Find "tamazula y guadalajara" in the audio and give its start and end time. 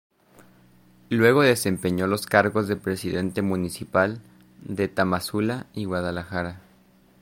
4.87-6.59